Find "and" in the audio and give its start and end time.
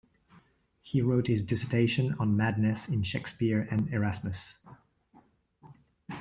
3.69-3.87